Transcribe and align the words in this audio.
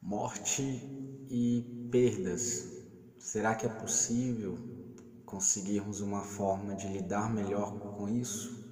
Morte 0.00 0.62
e 1.28 1.88
perdas. 1.90 2.68
Será 3.18 3.54
que 3.54 3.66
é 3.66 3.68
possível 3.68 4.56
conseguirmos 5.24 6.00
uma 6.00 6.22
forma 6.22 6.74
de 6.74 6.86
lidar 6.86 7.32
melhor 7.32 7.78
com 7.78 8.08
isso? 8.08 8.64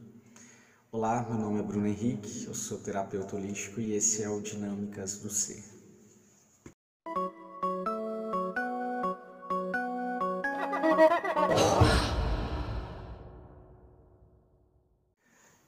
Olá, 0.92 1.26
meu 1.28 1.36
nome 1.36 1.58
é 1.58 1.62
Bruno 1.62 1.86
Henrique, 1.88 2.46
eu 2.46 2.54
sou 2.54 2.78
terapeuta 2.78 3.34
holístico 3.34 3.80
e 3.80 3.92
esse 3.94 4.22
é 4.22 4.28
o 4.28 4.40
Dinâmicas 4.40 5.18
do 5.18 5.28
Ser. 5.28 5.64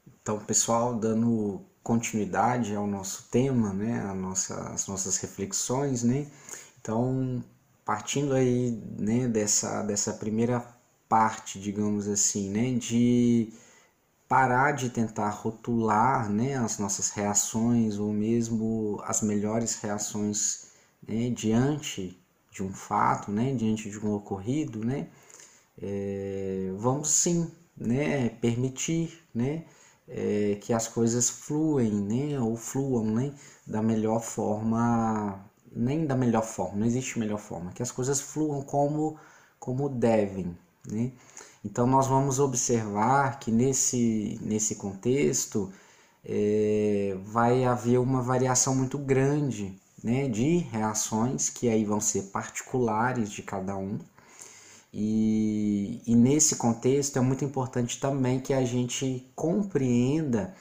Então, 0.06 0.38
pessoal, 0.40 0.94
dando 0.94 1.64
continuidade 1.86 2.74
ao 2.74 2.84
nosso 2.84 3.28
tema, 3.30 3.72
né, 3.72 4.00
a 4.00 4.12
nossa, 4.12 4.54
as 4.70 4.88
nossas 4.88 5.18
reflexões, 5.18 6.02
né? 6.02 6.26
Então, 6.80 7.44
partindo 7.84 8.34
aí, 8.34 8.72
né, 8.98 9.28
dessa, 9.28 9.82
dessa 9.82 10.12
primeira 10.14 10.66
parte, 11.08 11.60
digamos 11.60 12.08
assim, 12.08 12.50
né, 12.50 12.72
de 12.72 13.52
parar 14.28 14.72
de 14.72 14.90
tentar 14.90 15.30
rotular, 15.30 16.28
né, 16.28 16.56
as 16.56 16.76
nossas 16.78 17.10
reações 17.10 18.00
ou 18.00 18.12
mesmo 18.12 19.00
as 19.04 19.22
melhores 19.22 19.76
reações, 19.76 20.72
né, 21.06 21.30
diante 21.30 22.20
de 22.50 22.64
um 22.64 22.72
fato, 22.72 23.30
né, 23.30 23.54
diante 23.54 23.88
de 23.88 23.98
um 24.04 24.12
ocorrido, 24.12 24.84
né, 24.84 25.06
é, 25.80 26.72
vamos 26.78 27.10
sim, 27.10 27.48
né, 27.76 28.30
permitir, 28.40 29.22
né, 29.32 29.64
é, 30.08 30.58
que 30.60 30.72
as 30.72 30.88
coisas 30.88 31.28
fluem, 31.28 31.92
né, 31.92 32.40
ou 32.40 32.56
fluam, 32.56 33.04
né, 33.04 33.32
da 33.66 33.82
melhor 33.82 34.20
forma, 34.20 35.40
nem 35.72 36.06
da 36.06 36.16
melhor 36.16 36.44
forma, 36.44 36.78
não 36.78 36.86
existe 36.86 37.18
melhor 37.18 37.38
forma, 37.38 37.72
que 37.72 37.82
as 37.82 37.90
coisas 37.90 38.20
fluam 38.20 38.62
como, 38.62 39.18
como 39.58 39.88
devem, 39.88 40.56
né. 40.90 41.12
Então 41.64 41.86
nós 41.86 42.06
vamos 42.06 42.38
observar 42.38 43.38
que 43.40 43.50
nesse, 43.50 44.38
nesse 44.42 44.76
contexto 44.76 45.72
é, 46.24 47.16
vai 47.24 47.64
haver 47.64 47.98
uma 47.98 48.22
variação 48.22 48.74
muito 48.74 48.98
grande, 48.98 49.76
né, 50.02 50.28
de 50.28 50.58
reações 50.58 51.50
que 51.50 51.68
aí 51.68 51.84
vão 51.84 52.00
ser 52.00 52.24
particulares 52.24 53.30
de 53.30 53.42
cada 53.42 53.76
um, 53.76 53.98
e, 54.98 56.00
e 56.06 56.16
nesse 56.16 56.56
contexto 56.56 57.18
é 57.18 57.20
muito 57.20 57.44
importante 57.44 58.00
também 58.00 58.40
que 58.40 58.54
a 58.54 58.64
gente 58.64 59.30
compreenda 59.36 60.54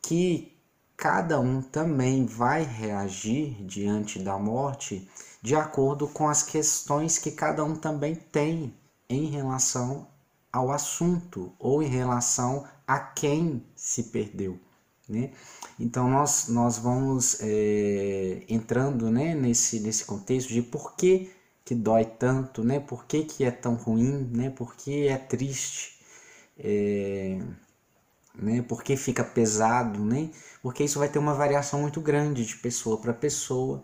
que 0.00 0.56
cada 0.96 1.38
um 1.38 1.60
também 1.60 2.24
vai 2.24 2.64
reagir 2.64 3.62
diante 3.66 4.18
da 4.18 4.38
morte 4.38 5.06
de 5.42 5.54
acordo 5.54 6.08
com 6.08 6.26
as 6.26 6.42
questões 6.42 7.18
que 7.18 7.32
cada 7.32 7.62
um 7.62 7.76
também 7.76 8.14
tem 8.14 8.74
em 9.10 9.26
relação 9.26 10.08
ao 10.50 10.72
assunto 10.72 11.52
ou 11.58 11.82
em 11.82 11.88
relação 11.88 12.64
a 12.86 12.98
quem 12.98 13.62
se 13.76 14.04
perdeu. 14.04 14.58
Né? 15.06 15.32
Então 15.78 16.08
nós, 16.08 16.48
nós 16.48 16.78
vamos 16.78 17.36
é, 17.42 18.42
entrando 18.48 19.10
né, 19.10 19.34
nesse, 19.34 19.80
nesse 19.80 20.06
contexto 20.06 20.48
de 20.48 20.62
por 20.62 20.96
que 20.96 21.30
que 21.72 21.74
dói 21.74 22.04
tanto, 22.04 22.62
né? 22.62 22.80
Por 22.80 23.06
que, 23.06 23.24
que 23.24 23.44
é 23.44 23.50
tão 23.50 23.74
ruim, 23.74 24.30
né? 24.30 24.50
Por 24.50 24.74
que 24.76 25.08
é 25.08 25.16
triste, 25.16 25.98
é, 26.58 27.40
né? 28.34 28.62
Por 28.62 28.82
que 28.82 28.96
fica 28.96 29.24
pesado, 29.24 30.04
né? 30.04 30.30
Porque 30.62 30.84
isso 30.84 30.98
vai 30.98 31.08
ter 31.08 31.18
uma 31.18 31.34
variação 31.34 31.80
muito 31.80 32.00
grande 32.00 32.44
de 32.44 32.56
pessoa 32.56 32.98
para 32.98 33.14
pessoa. 33.14 33.82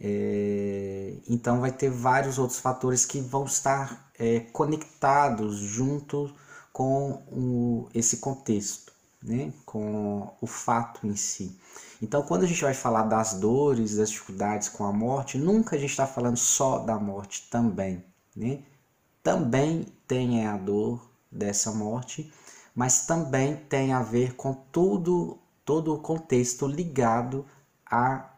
É, 0.00 1.14
então 1.28 1.60
vai 1.60 1.72
ter 1.72 1.90
vários 1.90 2.38
outros 2.38 2.58
fatores 2.58 3.06
que 3.06 3.20
vão 3.20 3.44
estar 3.44 4.10
é, 4.18 4.40
conectados 4.40 5.56
junto 5.58 6.34
com 6.72 7.22
o, 7.28 7.88
esse 7.94 8.18
contexto, 8.18 8.92
né? 9.22 9.52
com 9.64 10.34
o 10.40 10.46
fato 10.46 11.06
em 11.06 11.16
si. 11.16 11.58
Então, 12.04 12.22
quando 12.22 12.42
a 12.44 12.46
gente 12.46 12.62
vai 12.62 12.74
falar 12.74 13.04
das 13.04 13.32
dores, 13.32 13.96
das 13.96 14.10
dificuldades 14.10 14.68
com 14.68 14.84
a 14.84 14.92
morte, 14.92 15.38
nunca 15.38 15.74
a 15.74 15.78
gente 15.78 15.88
está 15.88 16.06
falando 16.06 16.36
só 16.36 16.80
da 16.80 16.98
morte 16.98 17.48
também. 17.50 18.04
Né? 18.36 18.62
Também 19.22 19.86
tem 20.06 20.46
a 20.46 20.54
dor 20.58 21.10
dessa 21.32 21.72
morte, 21.72 22.30
mas 22.74 23.06
também 23.06 23.56
tem 23.56 23.94
a 23.94 24.02
ver 24.02 24.36
com 24.36 24.52
tudo, 24.70 25.38
todo 25.64 25.94
o 25.94 25.98
contexto 25.98 26.66
ligado 26.66 27.46
a, 27.86 28.28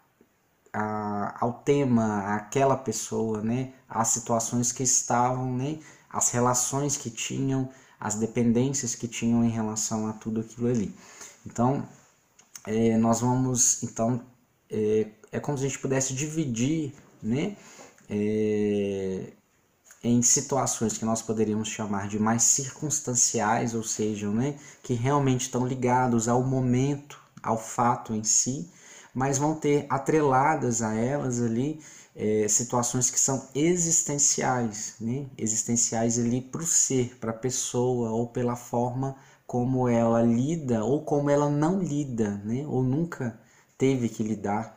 a, 0.73 1.37
ao 1.45 1.55
tema, 1.55 2.37
àquela 2.37 2.77
pessoa, 2.77 3.43
né? 3.43 3.73
as 3.89 4.07
situações 4.09 4.71
que 4.71 4.85
estavam, 4.85 5.53
né? 5.53 5.81
as 6.09 6.31
relações 6.31 6.97
que 6.97 7.11
tinham, 7.11 7.69
as 7.99 8.15
dependências 8.15 8.95
que 8.95 9.09
tinham 9.09 9.43
em 9.43 9.51
relação 9.51 10.07
a 10.07 10.13
tudo 10.13 10.43
aquilo 10.43 10.69
ali. 10.69 10.97
Então, 11.45 11.85
é, 12.67 12.97
nós 12.97 13.21
vamos, 13.21 13.83
então, 13.83 14.21
é, 14.71 15.07
é 15.33 15.41
como 15.41 15.57
se 15.57 15.65
a 15.65 15.69
gente 15.69 15.79
pudesse 15.79 16.15
dividir, 16.15 16.93
né, 17.23 17.57
é, 18.09 19.33
em 20.03 20.23
situações 20.23 20.99
que 20.99 21.05
nós 21.05 21.23
poderíamos 21.23 21.69
chamar 21.69 22.09
de 22.09 22.19
mais 22.19 22.43
circunstanciais, 22.43 23.75
ou 23.75 23.83
seja, 23.83 24.31
né, 24.31 24.59
que 24.83 24.95
realmente 24.95 25.43
estão 25.43 25.67
ligados 25.67 26.29
ao 26.29 26.43
momento, 26.43 27.21
ao 27.43 27.59
fato 27.59 28.15
em 28.15 28.25
si, 28.25 28.71
mas 29.15 29.39
vão 29.39 29.55
ter 29.55 29.87
atreladas 29.89 30.83
a 30.83 30.95
elas 30.95 31.41
ali 31.41 31.81
é, 32.17 32.49
situações 32.49 33.11
que 33.11 33.21
são 33.21 33.47
existenciais, 33.55 34.95
né? 35.01 35.27
existenciais 35.37 36.19
ali 36.19 36.41
para 36.41 36.63
o 36.63 36.67
ser, 36.67 37.17
para 37.21 37.31
a 37.31 37.35
pessoa 37.35 38.11
ou 38.11 38.27
pela 38.27 38.57
forma 38.57 39.15
como 39.47 39.89
ela 39.89 40.23
lida 40.23 40.85
ou 40.85 41.03
como 41.05 41.31
ela 41.31 41.49
não 41.51 41.81
lida, 41.81 42.41
né? 42.45 42.65
ou 42.67 42.83
nunca 42.83 43.39
teve 43.79 44.09
que 44.09 44.23
lidar 44.23 44.77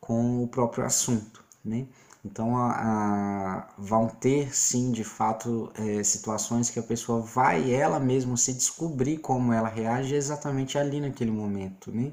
com 0.00 0.42
o 0.42 0.48
próprio 0.48 0.84
assunto. 0.84 1.44
Né? 1.64 1.86
Então, 2.24 2.56
a, 2.56 2.70
a, 2.72 3.68
vão 3.78 4.08
ter 4.08 4.54
sim, 4.54 4.92
de 4.92 5.04
fato, 5.04 5.72
é, 5.74 6.02
situações 6.02 6.70
que 6.70 6.78
a 6.78 6.82
pessoa 6.82 7.20
vai 7.20 7.72
ela 7.72 8.00
mesma 8.00 8.36
se 8.36 8.52
descobrir 8.52 9.18
como 9.18 9.52
ela 9.52 9.68
reage 9.68 10.14
exatamente 10.14 10.78
ali 10.78 11.00
naquele 11.00 11.30
momento. 11.30 11.90
Né? 11.92 12.12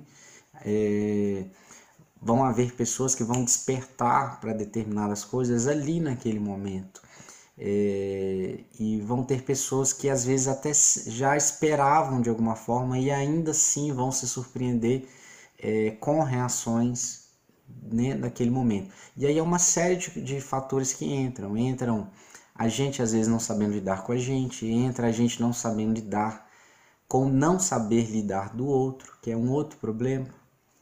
É, 0.65 1.45
vão 2.21 2.43
haver 2.43 2.73
pessoas 2.73 3.13
que 3.15 3.23
vão 3.23 3.43
despertar 3.43 4.39
para 4.39 4.53
determinadas 4.53 5.23
coisas 5.23 5.67
ali 5.67 5.99
naquele 5.99 6.39
momento. 6.39 7.01
É, 7.57 8.59
e 8.79 8.99
vão 9.01 9.23
ter 9.23 9.43
pessoas 9.43 9.93
que 9.93 10.09
às 10.09 10.25
vezes 10.25 10.47
até 10.47 10.71
já 11.07 11.37
esperavam 11.37 12.19
de 12.21 12.29
alguma 12.29 12.55
forma 12.55 12.97
e 12.97 13.11
ainda 13.11 13.51
assim 13.51 13.93
vão 13.93 14.11
se 14.11 14.27
surpreender 14.27 15.07
é, 15.59 15.91
com 15.91 16.21
reações 16.23 17.27
né, 17.81 18.15
naquele 18.15 18.49
momento. 18.49 18.91
E 19.15 19.25
aí 19.25 19.37
é 19.37 19.43
uma 19.43 19.59
série 19.59 19.95
de, 19.97 20.21
de 20.21 20.41
fatores 20.41 20.93
que 20.93 21.05
entram. 21.05 21.55
Entram 21.57 22.09
a 22.55 22.67
gente 22.67 23.01
às 23.01 23.11
vezes 23.13 23.27
não 23.27 23.39
sabendo 23.39 23.73
lidar 23.73 24.03
com 24.03 24.11
a 24.11 24.17
gente, 24.17 24.65
entra 24.67 25.07
a 25.07 25.11
gente 25.11 25.41
não 25.41 25.53
sabendo 25.53 25.93
lidar 25.93 26.47
com 27.07 27.25
não 27.27 27.59
saber 27.59 28.05
lidar 28.09 28.55
do 28.55 28.65
outro, 28.65 29.17
que 29.21 29.31
é 29.31 29.37
um 29.37 29.51
outro 29.51 29.77
problema, 29.77 30.27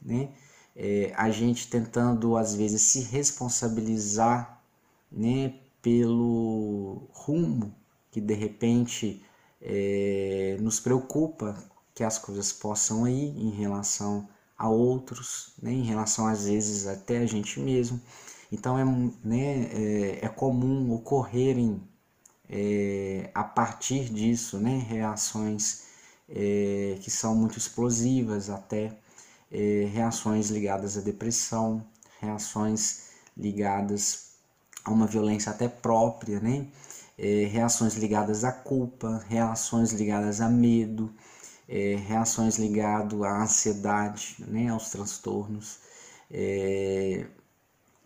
né? 0.00 0.30
É, 0.74 1.12
a 1.16 1.30
gente 1.30 1.68
tentando 1.68 2.36
às 2.36 2.54
vezes 2.54 2.80
se 2.80 3.02
responsabilizar 3.02 4.62
né, 5.10 5.54
pelo 5.82 7.08
rumo 7.12 7.74
que 8.10 8.20
de 8.20 8.34
repente 8.34 9.22
é, 9.60 10.56
nos 10.60 10.80
preocupa 10.80 11.56
que 11.94 12.04
as 12.04 12.18
coisas 12.18 12.52
possam 12.52 13.06
ir 13.08 13.36
em 13.36 13.50
relação 13.50 14.28
a 14.56 14.68
outros, 14.68 15.54
né, 15.60 15.72
em 15.72 15.82
relação 15.82 16.26
às 16.26 16.46
vezes 16.46 16.86
até 16.86 17.18
a 17.18 17.26
gente 17.26 17.58
mesmo. 17.60 18.00
Então 18.50 18.78
é, 18.78 18.84
né, 19.24 19.64
é, 19.72 20.26
é 20.26 20.28
comum 20.28 20.92
ocorrerem 20.92 21.82
é, 22.48 23.30
a 23.34 23.42
partir 23.42 24.04
disso 24.10 24.58
né, 24.58 24.78
reações 24.88 25.86
é, 26.28 26.98
que 27.00 27.10
são 27.10 27.34
muito 27.34 27.58
explosivas, 27.58 28.50
até 28.50 28.98
é, 29.50 29.88
reações 29.92 30.50
ligadas 30.50 30.96
à 30.96 31.00
depressão, 31.00 31.84
reações 32.20 33.10
ligadas 33.36 34.31
a 34.84 34.90
uma 34.90 35.06
violência 35.06 35.50
até 35.50 35.68
própria, 35.68 36.40
né? 36.40 36.66
É, 37.18 37.46
reações 37.46 37.94
ligadas 37.94 38.44
à 38.44 38.52
culpa, 38.52 39.24
reações 39.28 39.92
ligadas 39.92 40.40
a 40.40 40.48
medo, 40.48 41.12
é, 41.68 41.96
reações 41.96 42.58
ligadas 42.58 43.20
à 43.22 43.42
ansiedade, 43.42 44.36
né? 44.38 44.68
aos 44.68 44.90
transtornos. 44.90 45.78
É, 46.30 47.26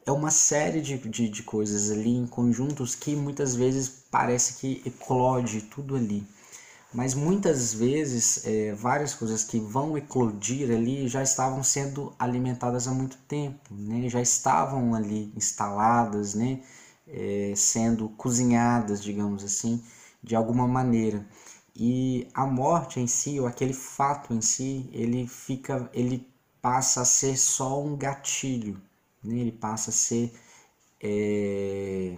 é 0.07 0.13
uma 0.13 0.31
série 0.31 0.81
de, 0.81 0.97
de, 0.99 1.29
de, 1.29 1.43
coisas 1.43 1.91
ali 1.91 2.17
em 2.17 2.27
conjuntos 2.27 2.95
que 2.95 3.17
muitas 3.17 3.55
vezes 3.57 3.89
parece 4.11 4.55
que 4.55 4.83
eclode 4.87 5.63
tudo 5.63 5.97
ali. 5.97 6.27
Mas 6.97 7.15
muitas 7.15 7.75
vezes 7.75 8.47
é, 8.47 8.73
várias 8.73 9.13
coisas 9.15 9.45
que 9.45 9.61
vão 9.61 9.99
eclodir 9.99 10.71
ali 10.71 11.07
já 11.07 11.23
estavam 11.23 11.63
sendo 11.63 12.15
alimentadas 12.19 12.89
há 12.89 12.93
muito 12.93 13.19
tempo, 13.29 13.75
né? 13.75 14.09
já 14.09 14.19
estavam 14.23 14.95
ali 14.95 15.31
instaladas, 15.37 16.35
né? 16.35 16.63
É, 17.07 17.53
sendo 17.55 18.09
cozinhadas, 18.11 19.03
digamos 19.03 19.45
assim, 19.45 19.83
de 20.23 20.35
alguma 20.35 20.67
maneira. 20.67 21.25
E 21.77 22.29
a 22.35 22.47
morte 22.47 22.99
em 22.99 23.07
si, 23.07 23.39
ou 23.39 23.47
aquele 23.47 23.75
fato 23.75 24.33
em 24.33 24.41
si, 24.41 24.89
ele 24.93 25.29
fica, 25.29 25.91
ele 25.93 26.27
passa 26.63 27.03
a 27.03 27.05
ser 27.05 27.37
só 27.37 27.83
um 27.83 27.95
gatilho, 27.97 28.81
né? 29.23 29.37
ele 29.37 29.53
passa 29.53 29.91
a 29.91 29.93
ser 29.93 30.33
é, 31.03 32.17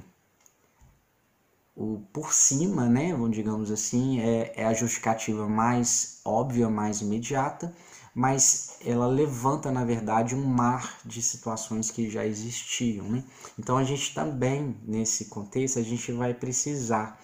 o 1.79 2.03
por 2.13 2.35
cima, 2.35 2.89
né, 2.89 3.15
digamos 3.31 3.71
assim, 3.71 4.19
é, 4.21 4.53
é 4.57 4.65
a 4.65 4.75
justificativa 4.75 5.49
mais 5.49 6.21
óbvia, 6.25 6.69
mais 6.69 7.01
imediata, 7.01 7.73
mas 8.13 8.79
ela 8.85 9.07
levanta, 9.07 9.71
na 9.71 9.85
verdade, 9.85 10.35
um 10.35 10.45
mar 10.45 10.99
de 11.05 11.23
situações 11.23 11.89
que 11.89 12.11
já 12.11 12.27
existiam. 12.27 13.09
Né? 13.09 13.25
Então 13.57 13.77
a 13.77 13.85
gente 13.85 14.13
também, 14.13 14.77
nesse 14.85 15.27
contexto, 15.27 15.79
a 15.79 15.83
gente 15.83 16.11
vai 16.11 16.35
precisar 16.35 17.21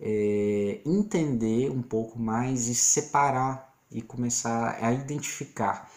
é, 0.00 0.80
entender 0.84 1.70
um 1.70 1.82
pouco 1.82 2.18
mais 2.18 2.66
e 2.66 2.74
separar 2.74 3.72
e 3.92 4.02
começar 4.02 4.76
a 4.82 4.92
identificar 4.92 5.88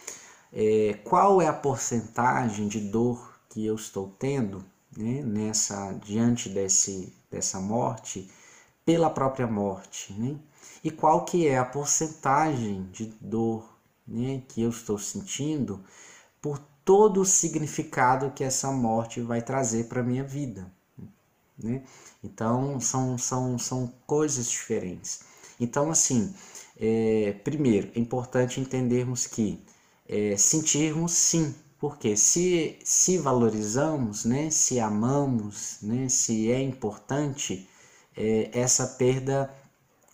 é, 0.53 0.99
qual 1.03 1.41
é 1.41 1.47
a 1.47 1.53
porcentagem 1.53 2.67
de 2.67 2.79
dor 2.79 3.39
que 3.49 3.65
eu 3.65 3.73
estou 3.73 4.13
tendo 4.19 4.63
né, 4.97 5.21
nessa 5.21 5.93
diante 6.03 6.49
desse, 6.49 7.13
dessa 7.29 7.59
morte 7.59 8.29
pela 8.83 9.09
própria 9.09 9.45
morte, 9.45 10.11
né? 10.13 10.35
E 10.83 10.89
qual 10.89 11.23
que 11.23 11.47
é 11.47 11.57
a 11.57 11.65
porcentagem 11.65 12.89
de 12.91 13.05
dor, 13.21 13.67
né, 14.07 14.41
que 14.47 14.61
eu 14.61 14.69
estou 14.69 14.97
sentindo 14.97 15.83
por 16.41 16.57
todo 16.83 17.21
o 17.21 17.25
significado 17.25 18.31
que 18.31 18.43
essa 18.43 18.71
morte 18.71 19.21
vai 19.21 19.41
trazer 19.41 19.87
para 19.87 20.01
minha 20.01 20.23
vida, 20.23 20.71
né? 21.57 21.83
Então 22.23 22.79
são, 22.79 23.17
são, 23.17 23.59
são 23.59 23.93
coisas 24.07 24.49
diferentes. 24.49 25.21
Então 25.59 25.91
assim, 25.91 26.33
é, 26.79 27.33
primeiro 27.43 27.91
é 27.95 27.99
importante 27.99 28.59
entendermos 28.59 29.27
que 29.27 29.63
é, 30.07 30.35
sentirmos 30.37 31.11
sim 31.11 31.53
porque 31.79 32.17
se, 32.17 32.79
se 32.83 33.17
valorizamos, 33.17 34.25
né, 34.25 34.49
se 34.49 34.79
amamos, 34.79 35.77
né, 35.81 36.09
se 36.09 36.51
é 36.51 36.61
importante, 36.61 37.69
é, 38.15 38.49
essa 38.53 38.87
perda, 38.87 39.53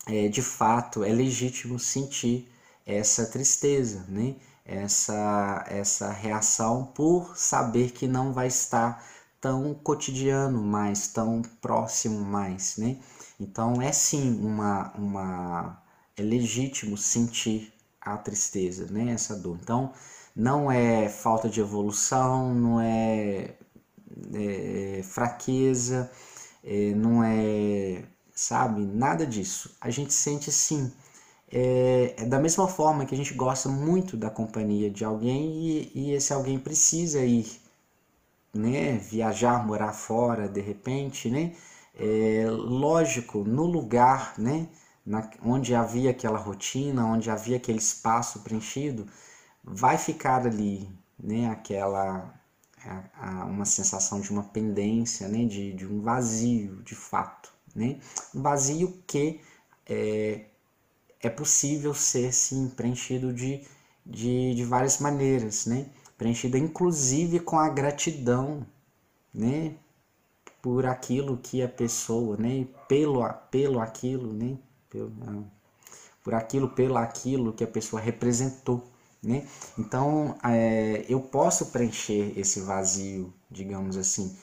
é, 0.06 0.28
de 0.28 0.42
fato, 0.42 1.02
é 1.04 1.10
legítimo 1.12 1.78
sentir 1.78 2.50
essa 2.86 3.26
tristeza, 3.26 4.04
né, 4.08 4.36
essa, 4.64 5.64
essa 5.68 6.10
reação 6.10 6.86
por 6.94 7.36
saber 7.36 7.92
que 7.92 8.06
não 8.06 8.32
vai 8.32 8.48
estar 8.48 9.04
tão 9.40 9.74
cotidiano 9.74 10.62
mais, 10.62 11.08
tão 11.08 11.42
próximo 11.60 12.20
mais. 12.24 12.76
Né? 12.78 12.98
Então 13.38 13.80
é 13.82 13.92
sim 13.92 14.38
uma, 14.40 14.90
uma 14.96 15.82
é 16.16 16.22
legítimo 16.22 16.96
sentir 16.96 17.72
a 18.00 18.16
tristeza, 18.16 18.86
né, 18.86 19.12
essa 19.12 19.36
dor. 19.36 19.58
Então 19.62 19.92
não 20.34 20.70
é 20.70 21.08
falta 21.08 21.48
de 21.48 21.60
evolução, 21.60 22.54
não 22.54 22.80
é, 22.80 23.54
é 24.34 25.02
fraqueza, 25.04 26.10
é, 26.62 26.92
não 26.94 27.22
é, 27.24 28.04
sabe, 28.34 28.84
nada 28.84 29.26
disso. 29.26 29.76
A 29.80 29.90
gente 29.90 30.12
sente 30.12 30.50
sim. 30.50 30.92
É, 31.50 32.14
é, 32.18 32.24
da 32.26 32.38
mesma 32.40 32.66
forma 32.66 33.06
que 33.06 33.14
a 33.14 33.18
gente 33.18 33.34
gosta 33.34 33.68
muito 33.68 34.16
da 34.16 34.30
companhia 34.30 34.90
de 34.90 35.04
alguém 35.04 35.52
e, 35.54 35.92
e 35.94 36.12
esse 36.12 36.32
alguém 36.32 36.58
precisa 36.58 37.20
ir, 37.24 37.46
né, 38.52 38.98
viajar, 38.98 39.64
morar 39.66 39.92
fora 39.92 40.48
de 40.48 40.60
repente, 40.60 41.30
né, 41.30 41.52
é, 41.98 42.46
lógico, 42.48 43.44
no 43.44 43.64
lugar, 43.66 44.34
né, 44.38 44.68
na, 45.06 45.30
onde 45.44 45.74
havia 45.74 46.10
aquela 46.10 46.38
rotina, 46.38 47.04
onde 47.06 47.30
havia 47.30 47.56
aquele 47.56 47.78
espaço 47.78 48.40
preenchido, 48.40 49.06
vai 49.64 49.96
ficar 49.96 50.46
ali, 50.46 50.88
né, 51.18 51.48
aquela 51.48 52.34
a, 52.84 53.02
a, 53.16 53.44
uma 53.46 53.64
sensação 53.64 54.20
de 54.20 54.30
uma 54.30 54.44
pendência, 54.44 55.26
né, 55.26 55.46
de, 55.46 55.72
de 55.72 55.86
um 55.86 56.00
vazio, 56.00 56.82
de 56.82 56.94
fato, 56.94 57.52
né, 57.74 57.98
um 58.34 58.42
vazio 58.42 59.02
que 59.06 59.40
é, 59.86 60.44
é 61.20 61.30
possível 61.30 61.94
ser 61.94 62.32
sim 62.32 62.68
preenchido 62.68 63.32
de, 63.32 63.66
de, 64.04 64.54
de 64.54 64.64
várias 64.64 64.98
maneiras, 64.98 65.66
né, 65.66 65.86
preenchido 66.18 66.58
inclusive 66.58 67.40
com 67.40 67.58
a 67.58 67.68
gratidão, 67.68 68.66
né, 69.32 69.74
por 70.60 70.86
aquilo 70.86 71.38
que 71.38 71.62
a 71.62 71.68
pessoa, 71.68 72.36
né, 72.36 72.66
pelo 72.86 73.26
pelo 73.50 73.80
aquilo, 73.80 74.32
né, 74.32 74.58
pelo, 74.90 75.10
por 76.22 76.34
aquilo 76.34 76.68
pelo 76.70 76.96
aquilo 76.98 77.52
que 77.52 77.64
a 77.64 77.66
pessoa 77.66 78.00
representou 78.00 78.93
né? 79.24 79.46
Então, 79.78 80.36
é, 80.44 81.04
eu 81.08 81.20
posso 81.20 81.66
preencher 81.66 82.32
esse 82.38 82.60
vazio, 82.60 83.32
digamos 83.50 83.96
assim, 83.96 84.36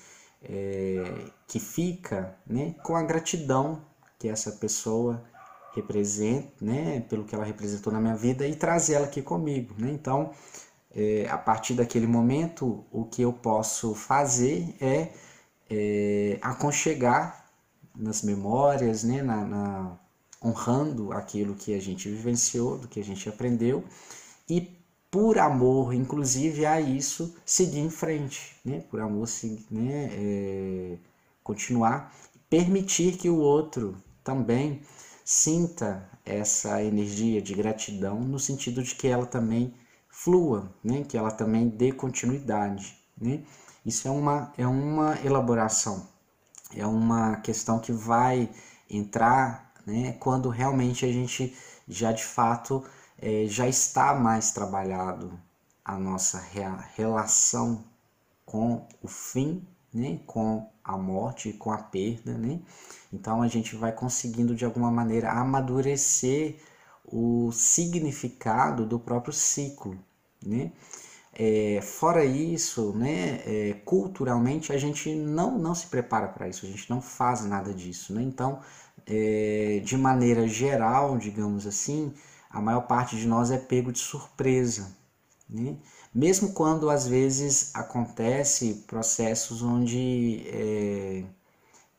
é, 0.43 1.03
que 1.47 1.59
fica 1.59 2.35
né, 2.45 2.75
com 2.83 2.95
a 2.95 3.03
gratidão 3.03 3.81
que 4.19 4.27
essa 4.27 4.51
pessoa 4.51 5.23
representa, 5.73 6.49
né, 6.59 7.01
pelo 7.09 7.23
que 7.23 7.33
ela 7.33 7.45
representou 7.45 7.93
na 7.93 7.99
minha 7.99 8.15
vida 8.15 8.47
e 8.47 8.55
trazer 8.55 8.93
ela 8.95 9.05
aqui 9.05 9.21
comigo. 9.21 9.73
Né? 9.77 9.91
Então, 9.91 10.31
é, 10.93 11.27
a 11.29 11.37
partir 11.37 11.73
daquele 11.75 12.07
momento, 12.07 12.85
o 12.91 13.05
que 13.05 13.21
eu 13.21 13.31
posso 13.31 13.95
fazer 13.95 14.75
é, 14.81 15.09
é 15.69 16.37
aconchegar 16.41 17.45
nas 17.95 18.21
memórias, 18.21 19.03
né, 19.03 19.21
na, 19.21 19.45
na, 19.45 19.99
honrando 20.43 21.13
aquilo 21.13 21.55
que 21.55 21.73
a 21.73 21.79
gente 21.79 22.09
vivenciou, 22.09 22.77
do 22.77 22.87
que 22.87 22.99
a 22.99 23.03
gente 23.03 23.29
aprendeu 23.29 23.83
e 24.51 24.69
por 25.09 25.39
amor, 25.39 25.93
inclusive, 25.93 26.65
a 26.65 26.81
isso, 26.81 27.33
seguir 27.45 27.79
em 27.79 27.89
frente, 27.89 28.57
né? 28.65 28.83
por 28.89 28.99
amor, 28.99 29.25
né? 29.69 30.09
É, 30.11 30.97
continuar, 31.41 32.13
permitir 32.49 33.15
que 33.15 33.29
o 33.29 33.37
outro 33.37 33.95
também 34.21 34.81
sinta 35.23 36.05
essa 36.25 36.83
energia 36.83 37.41
de 37.41 37.53
gratidão, 37.53 38.19
no 38.19 38.37
sentido 38.37 38.83
de 38.83 38.93
que 38.93 39.07
ela 39.07 39.25
também 39.25 39.73
flua, 40.09 40.69
né? 40.83 41.05
que 41.07 41.17
ela 41.17 41.31
também 41.31 41.69
dê 41.69 41.93
continuidade. 41.93 42.97
Né? 43.17 43.43
Isso 43.85 44.05
é 44.05 44.11
uma, 44.11 44.51
é 44.57 44.67
uma 44.67 45.17
elaboração, 45.23 46.09
é 46.75 46.85
uma 46.85 47.37
questão 47.37 47.79
que 47.79 47.93
vai 47.93 48.49
entrar 48.89 49.71
né? 49.85 50.11
quando 50.19 50.49
realmente 50.49 51.05
a 51.05 51.11
gente 51.11 51.55
já 51.87 52.11
de 52.11 52.25
fato 52.25 52.83
é, 53.21 53.45
já 53.47 53.67
está 53.67 54.13
mais 54.15 54.51
trabalhado 54.51 55.39
a 55.85 55.97
nossa 55.97 56.39
relação 56.95 57.83
com 58.45 58.87
o 59.01 59.07
fim, 59.07 59.65
né, 59.93 60.19
com 60.25 60.67
a 60.83 60.97
morte, 60.97 61.53
com 61.53 61.71
a 61.71 61.77
perda, 61.77 62.33
né? 62.37 62.59
Então 63.13 63.41
a 63.41 63.47
gente 63.47 63.75
vai 63.75 63.91
conseguindo 63.91 64.55
de 64.55 64.65
alguma 64.65 64.91
maneira 64.91 65.31
amadurecer 65.31 66.57
o 67.05 67.51
significado 67.51 68.85
do 68.85 68.99
próprio 68.99 69.33
ciclo, 69.33 69.97
né? 70.43 70.71
É, 71.33 71.79
fora 71.81 72.25
isso, 72.25 72.91
né, 72.93 73.41
é, 73.45 73.73
culturalmente 73.85 74.73
a 74.73 74.77
gente 74.77 75.15
não, 75.15 75.57
não 75.57 75.73
se 75.73 75.87
prepara 75.87 76.27
para 76.27 76.49
isso, 76.49 76.65
a 76.65 76.69
gente 76.69 76.89
não 76.89 77.01
faz 77.01 77.45
nada 77.45 77.73
disso, 77.73 78.13
né? 78.13 78.21
Então, 78.21 78.59
é, 79.07 79.81
de 79.83 79.97
maneira 79.97 80.47
geral, 80.47 81.17
digamos 81.17 81.65
assim, 81.65 82.13
a 82.51 82.61
maior 82.61 82.81
parte 82.81 83.15
de 83.15 83.27
nós 83.27 83.51
é 83.51 83.57
pego 83.57 83.91
de 83.91 83.99
surpresa. 83.99 84.95
Né? 85.49 85.75
Mesmo 86.13 86.53
quando 86.53 86.89
às 86.89 87.07
vezes 87.07 87.71
acontece 87.73 88.83
processos 88.87 89.61
onde 89.61 90.43
é, 90.47 91.23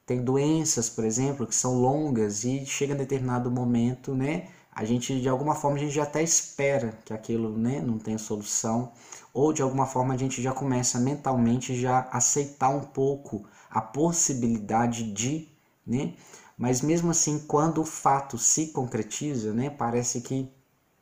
tem 0.07 0.23
doenças, 0.23 0.89
por 0.89 1.05
exemplo, 1.05 1.47
que 1.47 1.55
são 1.55 1.75
longas 1.81 2.45
e 2.45 2.65
chega 2.67 2.95
a 2.95 2.97
determinado 2.97 3.51
momento, 3.51 4.15
né? 4.15 4.49
A 4.75 4.85
gente 4.85 5.21
de 5.21 5.29
alguma 5.29 5.55
forma 5.55 5.77
a 5.77 5.81
gente 5.81 5.95
já 5.95 6.05
até 6.05 6.23
espera 6.23 6.99
que 7.05 7.13
aquilo, 7.13 7.57
né, 7.59 7.81
não 7.81 7.99
tenha 7.99 8.19
solução, 8.19 8.93
ou 9.35 9.53
de 9.53 9.61
alguma 9.61 9.87
forma 9.87 10.15
a 10.15 10.17
gente 10.17 10.41
já 10.43 10.53
começa 10.53 10.99
mentalmente 10.99 11.79
já 11.79 12.09
aceitar 12.11 12.71
um 12.71 12.81
pouco 12.81 13.45
a 13.71 13.81
possibilidade 13.81 15.13
de, 15.13 15.49
né? 15.87 16.15
Mas 16.57 16.81
mesmo 16.81 17.11
assim, 17.11 17.41
quando 17.41 17.81
o 17.81 17.85
fato 17.85 18.39
se 18.39 18.69
concretiza, 18.69 19.53
né, 19.53 19.71
parece 19.71 20.21
que 20.21 20.51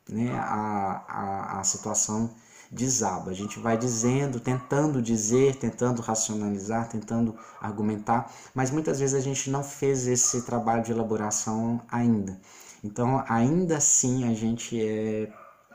né, 0.09 0.31
a, 0.37 1.03
a, 1.07 1.59
a 1.59 1.63
situação 1.63 2.33
desaba. 2.71 3.31
A 3.31 3.33
gente 3.33 3.59
vai 3.59 3.77
dizendo, 3.77 4.39
tentando 4.39 5.01
dizer, 5.01 5.55
tentando 5.57 6.01
racionalizar, 6.01 6.87
tentando 6.87 7.37
argumentar, 7.59 8.31
mas 8.55 8.71
muitas 8.71 8.99
vezes 8.99 9.15
a 9.15 9.19
gente 9.19 9.49
não 9.49 9.63
fez 9.63 10.07
esse 10.07 10.43
trabalho 10.43 10.83
de 10.83 10.91
elaboração 10.91 11.81
ainda. 11.91 12.39
Então, 12.83 13.23
ainda 13.27 13.77
assim, 13.77 14.29
a 14.29 14.33
gente 14.33 14.81
é 14.81 15.31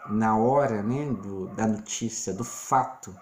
na 0.09 0.37
hora, 0.39 0.83
né, 0.83 1.07
do, 1.13 1.49
da 1.49 1.67
notícia, 1.67 2.33
do 2.33 2.45
fato, 2.45 3.15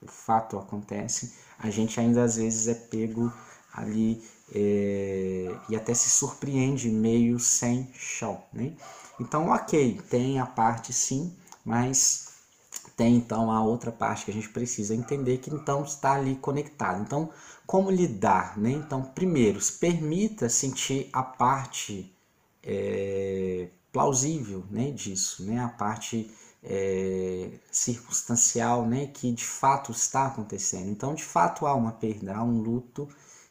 o 0.00 0.06
fato 0.08 0.56
acontece, 0.58 1.34
a 1.58 1.68
gente 1.68 1.98
ainda 1.98 2.22
às 2.22 2.36
vezes 2.36 2.68
é 2.68 2.74
pego 2.74 3.32
ali 3.78 4.22
é, 4.54 5.54
e 5.68 5.76
até 5.76 5.94
se 5.94 6.08
surpreende 6.10 6.88
meio 6.88 7.38
sem 7.38 7.90
chão, 7.94 8.42
né? 8.52 8.72
Então, 9.20 9.48
ok, 9.48 10.00
tem 10.08 10.38
a 10.38 10.46
parte 10.46 10.92
sim, 10.92 11.34
mas 11.64 12.28
tem 12.96 13.16
então 13.16 13.50
a 13.50 13.62
outra 13.62 13.92
parte 13.92 14.24
que 14.24 14.30
a 14.30 14.34
gente 14.34 14.48
precisa 14.48 14.94
entender 14.94 15.38
que 15.38 15.50
então 15.50 15.82
está 15.84 16.14
ali 16.14 16.36
conectado. 16.36 17.02
Então, 17.02 17.30
como 17.66 17.90
lidar, 17.90 18.58
né? 18.58 18.70
Então, 18.70 19.02
primeiro, 19.02 19.60
se 19.60 19.72
permita 19.72 20.48
sentir 20.48 21.08
a 21.12 21.22
parte 21.22 22.12
é, 22.62 23.68
plausível, 23.92 24.64
né, 24.70 24.90
disso, 24.90 25.44
né? 25.44 25.60
A 25.60 25.68
parte 25.68 26.30
é, 26.62 27.50
circunstancial, 27.70 28.86
né, 28.86 29.06
que 29.06 29.32
de 29.32 29.44
fato 29.44 29.92
está 29.92 30.26
acontecendo. 30.26 30.90
Então, 30.90 31.14
de 31.14 31.24
fato 31.24 31.66
há 31.66 31.74
uma 31.74 31.92
perda, 31.92 32.36
há 32.36 32.42
um 32.42 32.60
luto 32.60 33.08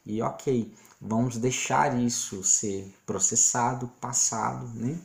e 0.08 0.22
ok, 0.22 0.74
vamos 1.00 1.36
deixar 1.36 2.00
isso 2.00 2.42
ser 2.42 2.92
processado, 3.04 3.88
passado, 4.00 4.66
né? 4.74 4.98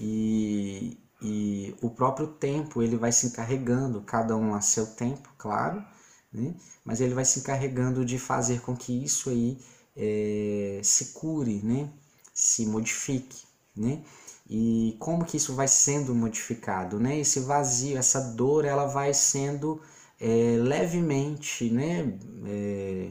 E, 0.00 0.98
e 1.22 1.74
o 1.80 1.88
próprio 1.88 2.26
tempo 2.26 2.82
ele 2.82 2.96
vai 2.96 3.12
se 3.12 3.26
encarregando, 3.26 4.00
cada 4.02 4.36
um 4.36 4.52
a 4.52 4.60
seu 4.60 4.86
tempo, 4.86 5.28
claro, 5.38 5.84
né? 6.32 6.54
mas 6.84 7.00
ele 7.00 7.14
vai 7.14 7.24
se 7.24 7.38
encarregando 7.38 8.04
de 8.04 8.18
fazer 8.18 8.60
com 8.62 8.74
que 8.76 9.04
isso 9.04 9.30
aí 9.30 9.60
é, 9.96 10.80
se 10.82 11.12
cure, 11.12 11.62
né? 11.62 11.88
se 12.34 12.66
modifique. 12.66 13.44
Né? 13.76 14.02
E 14.48 14.96
como 14.98 15.24
que 15.24 15.36
isso 15.36 15.54
vai 15.54 15.68
sendo 15.68 16.14
modificado? 16.14 16.98
Né? 16.98 17.20
Esse 17.20 17.40
vazio, 17.40 17.96
essa 17.96 18.20
dor, 18.32 18.64
ela 18.64 18.86
vai 18.86 19.14
sendo 19.14 19.80
é, 20.20 20.56
levemente, 20.58 21.70
né? 21.70 22.18
É, 22.46 23.10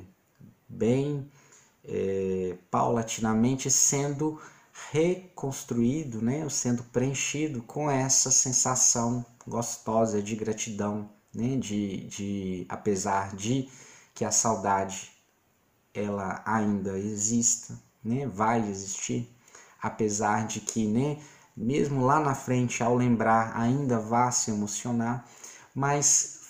bem 0.72 1.30
é, 1.84 2.58
paulatinamente 2.70 3.70
sendo 3.70 4.40
reconstruído, 4.92 6.22
né, 6.22 6.48
sendo 6.50 6.84
preenchido 6.86 7.62
com 7.64 7.90
essa 7.90 8.32
sensação 8.32 9.26
gostosa 9.48 10.22
de 10.22 10.36
gratidão, 10.36 11.10
né, 11.34 11.58
de, 11.58 12.08
de 12.08 12.66
apesar 12.70 13.36
de 13.36 13.70
que 14.14 14.26
a 14.26 14.32
saudade 14.32 15.12
ela 15.94 16.42
ainda 16.46 16.98
exista, 16.98 17.78
né, 18.04 18.26
vai 18.28 18.68
existir, 18.70 19.30
apesar 19.82 20.48
de 20.48 20.62
que, 20.62 20.88
né, 20.88 21.18
mesmo 21.56 22.06
lá 22.06 22.20
na 22.20 22.34
frente 22.34 22.82
ao 22.82 22.96
lembrar 22.96 23.56
ainda 23.58 24.00
vá 24.00 24.32
se 24.32 24.52
emocionar, 24.52 25.28
mas 25.76 26.48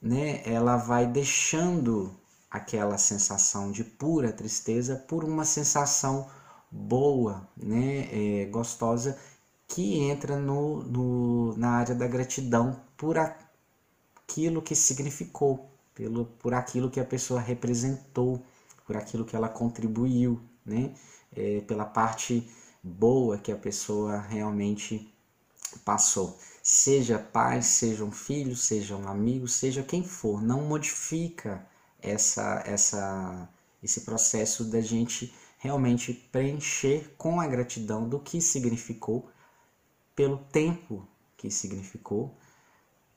né, 0.00 0.42
ela 0.44 0.76
vai 0.76 1.06
deixando 1.06 2.14
aquela 2.52 2.98
sensação 2.98 3.72
de 3.72 3.82
pura 3.82 4.30
tristeza 4.30 4.94
por 5.08 5.24
uma 5.24 5.44
sensação 5.44 6.28
boa, 6.70 7.48
né, 7.56 8.08
é, 8.12 8.44
gostosa, 8.46 9.18
que 9.66 10.00
entra 10.00 10.38
no, 10.38 10.82
no, 10.82 11.56
na 11.56 11.70
área 11.70 11.94
da 11.94 12.06
gratidão 12.06 12.78
por 12.94 13.16
aquilo 13.18 14.60
que 14.60 14.74
significou, 14.74 15.70
pelo, 15.94 16.26
por 16.26 16.52
aquilo 16.52 16.90
que 16.90 17.00
a 17.00 17.04
pessoa 17.04 17.40
representou, 17.40 18.44
por 18.86 18.98
aquilo 18.98 19.24
que 19.24 19.34
ela 19.34 19.48
contribuiu, 19.48 20.38
né, 20.64 20.94
é, 21.34 21.62
pela 21.62 21.86
parte 21.86 22.46
boa 22.82 23.38
que 23.38 23.50
a 23.50 23.56
pessoa 23.56 24.20
realmente 24.20 25.10
passou. 25.86 26.38
Seja 26.62 27.18
pai, 27.18 27.62
seja 27.62 28.04
um 28.04 28.12
filho, 28.12 28.54
seja 28.54 28.94
um 28.94 29.08
amigo, 29.08 29.48
seja 29.48 29.82
quem 29.82 30.04
for, 30.04 30.42
não 30.42 30.62
modifica 30.66 31.66
essa, 32.02 32.62
essa, 32.66 33.48
esse 33.82 34.02
processo 34.02 34.64
da 34.64 34.80
gente 34.80 35.32
realmente 35.58 36.12
preencher 36.12 37.14
com 37.16 37.40
a 37.40 37.46
gratidão 37.46 38.08
do 38.08 38.18
que 38.18 38.40
significou, 38.40 39.30
pelo 40.14 40.38
tempo 40.38 41.06
que 41.36 41.50
significou, 41.50 42.36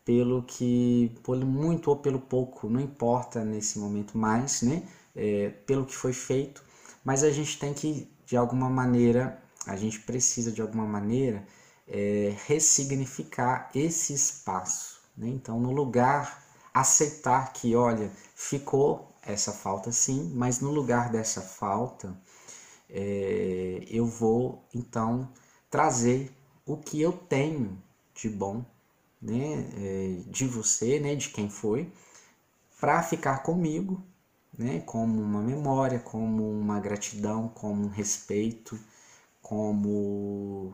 pelo 0.05 0.43
que, 0.43 1.11
por 1.23 1.37
muito 1.43 1.89
ou 1.89 1.97
pelo 1.97 2.19
pouco, 2.19 2.69
não 2.69 2.79
importa 2.79 3.43
nesse 3.43 3.79
momento 3.79 4.17
mais, 4.17 4.61
né? 4.61 4.87
É, 5.15 5.49
pelo 5.65 5.85
que 5.85 5.95
foi 5.95 6.13
feito, 6.13 6.63
mas 7.03 7.23
a 7.23 7.31
gente 7.31 7.57
tem 7.57 7.73
que, 7.73 8.07
de 8.25 8.37
alguma 8.37 8.69
maneira, 8.69 9.41
a 9.65 9.75
gente 9.75 10.01
precisa 10.01 10.51
de 10.51 10.61
alguma 10.61 10.85
maneira 10.85 11.47
é, 11.87 12.35
ressignificar 12.45 13.69
esse 13.73 14.13
espaço. 14.13 15.01
Né? 15.17 15.29
Então, 15.29 15.59
no 15.59 15.71
lugar 15.71 16.44
aceitar 16.75 17.53
que, 17.53 17.74
olha, 17.74 18.12
ficou 18.36 19.10
essa 19.24 19.53
falta 19.53 19.94
sim, 19.94 20.32
mas 20.36 20.60
no 20.60 20.72
lugar 20.72 21.10
dessa 21.10 21.41
falta, 21.41 22.15
é, 22.89 23.82
eu 23.89 24.05
vou 24.05 24.62
então 24.74 25.29
trazer 25.70 26.32
o 26.65 26.77
que 26.77 27.01
eu 27.01 27.13
tenho 27.13 27.82
de 28.13 28.29
bom, 28.29 28.65
né, 29.22 29.70
é, 29.77 30.22
de 30.27 30.46
você, 30.48 31.00
né, 31.00 31.15
de 31.15 31.29
quem 31.29 31.50
foi, 31.50 31.91
para 32.79 33.01
ficar 33.03 33.39
comigo, 33.44 34.03
né, 34.58 34.82
como 34.82 35.22
uma 35.22 35.41
memória, 35.41 36.00
como 36.00 36.50
uma 36.51 36.79
gratidão, 36.79 37.48
como 37.50 37.86
um 37.86 37.89
respeito, 37.89 38.77
como 39.41 40.74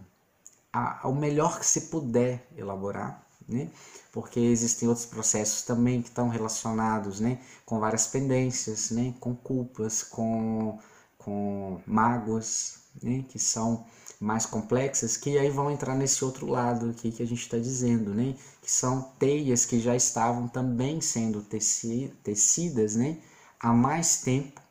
a, 0.73 1.07
o 1.07 1.13
melhor 1.15 1.59
que 1.59 1.65
se 1.65 1.81
puder 1.89 2.47
elaborar, 2.57 3.25
né? 3.47 3.69
porque 4.11 4.39
existem 4.39 4.87
outros 4.87 5.05
processos 5.05 5.61
também 5.63 6.01
que 6.01 6.09
estão 6.09 6.27
relacionados 6.27 7.19
né? 7.19 7.39
com 7.65 7.79
várias 7.79 8.07
pendências, 8.07 8.91
né? 8.91 9.13
com 9.19 9.33
culpas, 9.35 10.03
com, 10.03 10.77
com 11.17 11.81
mágoas, 11.87 12.79
né? 13.01 13.23
que 13.29 13.39
são 13.39 13.85
mais 14.19 14.45
complexas, 14.45 15.17
que 15.17 15.37
aí 15.37 15.49
vão 15.49 15.71
entrar 15.71 15.95
nesse 15.95 16.23
outro 16.23 16.45
lado 16.45 16.89
aqui 16.89 17.11
que 17.11 17.23
a 17.23 17.27
gente 17.27 17.41
está 17.41 17.57
dizendo, 17.57 18.13
né? 18.13 18.35
que 18.61 18.69
são 18.69 19.01
teias 19.17 19.65
que 19.65 19.79
já 19.79 19.95
estavam 19.95 20.47
também 20.47 20.99
sendo 20.99 21.41
teci, 21.41 22.13
tecidas 22.23 22.95
né? 22.95 23.17
há 23.59 23.71
mais 23.73 24.21
tempo. 24.21 24.61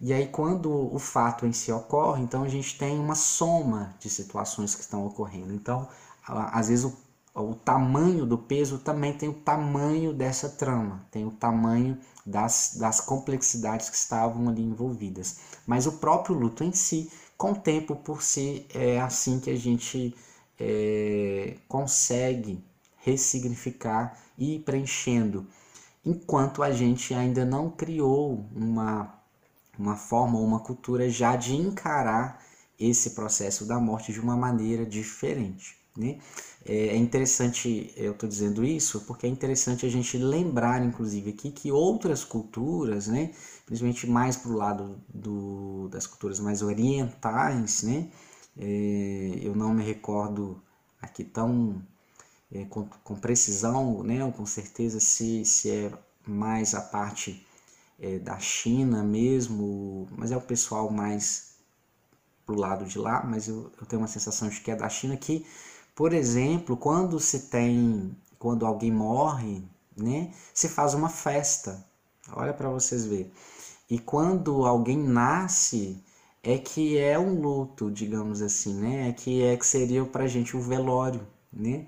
E 0.00 0.12
aí, 0.12 0.26
quando 0.26 0.92
o 0.92 0.98
fato 0.98 1.46
em 1.46 1.52
si 1.52 1.70
ocorre, 1.70 2.24
então 2.24 2.42
a 2.42 2.48
gente 2.48 2.76
tem 2.76 2.98
uma 2.98 3.14
soma 3.14 3.94
de 4.00 4.10
situações 4.10 4.74
que 4.74 4.80
estão 4.80 5.06
ocorrendo. 5.06 5.54
Então, 5.54 5.88
às 6.26 6.68
vezes 6.68 6.84
o 6.84 6.90
o 7.34 7.54
tamanho 7.54 8.26
do 8.26 8.36
peso 8.36 8.78
também 8.78 9.12
tem 9.14 9.28
o 9.28 9.32
tamanho 9.32 10.12
dessa 10.12 10.50
trama, 10.50 11.06
tem 11.10 11.24
o 11.26 11.30
tamanho 11.30 11.98
das, 12.26 12.76
das 12.78 13.00
complexidades 13.00 13.88
que 13.88 13.96
estavam 13.96 14.48
ali 14.48 14.62
envolvidas. 14.62 15.38
Mas 15.66 15.86
o 15.86 15.92
próprio 15.92 16.36
luto 16.36 16.62
em 16.62 16.72
si, 16.72 17.10
com 17.36 17.52
o 17.52 17.58
tempo 17.58 17.96
por 17.96 18.22
si, 18.22 18.66
é 18.74 19.00
assim 19.00 19.40
que 19.40 19.50
a 19.50 19.56
gente 19.56 20.14
é, 20.60 21.56
consegue 21.66 22.62
ressignificar 22.98 24.16
e 24.36 24.56
ir 24.56 24.60
preenchendo, 24.60 25.46
enquanto 26.04 26.62
a 26.62 26.70
gente 26.70 27.14
ainda 27.14 27.44
não 27.44 27.70
criou 27.70 28.46
uma, 28.54 29.12
uma 29.78 29.96
forma, 29.96 30.38
uma 30.38 30.60
cultura 30.60 31.08
já 31.08 31.34
de 31.34 31.56
encarar 31.56 32.42
esse 32.78 33.10
processo 33.10 33.64
da 33.64 33.80
morte 33.80 34.12
de 34.12 34.20
uma 34.20 34.36
maneira 34.36 34.84
diferente. 34.84 35.81
Né? 35.96 36.18
É, 36.64 36.88
é 36.88 36.96
interessante, 36.96 37.92
eu 37.96 38.12
estou 38.12 38.28
dizendo 38.28 38.64
isso, 38.64 39.02
porque 39.02 39.26
é 39.26 39.28
interessante 39.28 39.84
a 39.84 39.88
gente 39.90 40.16
lembrar, 40.16 40.82
inclusive, 40.82 41.30
aqui 41.30 41.50
que 41.50 41.70
outras 41.70 42.24
culturas, 42.24 43.08
né, 43.08 43.32
principalmente 43.66 44.06
mais 44.08 44.36
para 44.36 44.50
o 44.50 44.56
lado 44.56 44.98
do, 45.12 45.88
das 45.90 46.06
culturas 46.06 46.40
mais 46.40 46.62
orientais, 46.62 47.82
né, 47.82 48.08
é, 48.56 49.38
eu 49.42 49.54
não 49.54 49.74
me 49.74 49.82
recordo 49.84 50.62
aqui 51.00 51.24
tão 51.24 51.82
é, 52.50 52.64
com, 52.66 52.86
com, 53.04 53.16
precisão, 53.16 54.02
né, 54.02 54.24
ou 54.24 54.32
com 54.32 54.46
certeza, 54.46 55.00
se, 55.00 55.44
se 55.44 55.70
é 55.70 55.92
mais 56.26 56.74
a 56.74 56.80
parte 56.80 57.46
é, 58.00 58.18
da 58.18 58.38
China 58.38 59.02
mesmo, 59.02 60.08
mas 60.16 60.32
é 60.32 60.36
o 60.36 60.40
pessoal 60.40 60.90
mais 60.90 61.52
pro 62.46 62.56
lado 62.56 62.84
de 62.84 62.98
lá, 62.98 63.24
mas 63.24 63.48
eu, 63.48 63.70
eu 63.80 63.86
tenho 63.86 64.00
uma 64.02 64.08
sensação 64.08 64.48
de 64.48 64.60
que 64.60 64.70
é 64.70 64.76
da 64.76 64.88
China 64.88 65.16
que 65.16 65.46
por 65.94 66.12
exemplo, 66.12 66.76
quando 66.76 67.18
se 67.20 67.50
tem, 67.50 68.16
quando 68.38 68.66
alguém 68.66 68.90
morre, 68.90 69.62
né, 69.96 70.32
se 70.54 70.68
faz 70.68 70.94
uma 70.94 71.08
festa. 71.08 71.84
Olha 72.34 72.52
para 72.52 72.70
vocês 72.70 73.04
verem. 73.04 73.30
E 73.90 73.98
quando 73.98 74.64
alguém 74.64 74.96
nasce, 74.96 76.02
é 76.42 76.58
que 76.58 76.98
é 76.98 77.18
um 77.18 77.40
luto, 77.40 77.90
digamos 77.90 78.42
assim, 78.42 78.74
né? 78.74 79.08
É 79.08 79.12
que 79.12 79.42
é 79.42 79.56
que 79.56 79.66
seria 79.66 80.04
para 80.04 80.26
gente 80.26 80.56
um 80.56 80.60
velório, 80.60 81.26
né? 81.52 81.86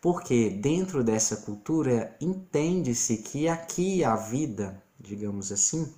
Porque 0.00 0.50
dentro 0.50 1.02
dessa 1.02 1.36
cultura 1.36 2.14
entende-se 2.20 3.18
que 3.18 3.48
aqui 3.48 4.04
a 4.04 4.16
vida, 4.16 4.82
digamos 5.00 5.50
assim, 5.52 5.90